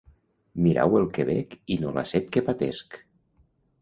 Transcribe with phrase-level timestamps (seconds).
[0.67, 2.99] Mirau el que bec i no la set que patesc.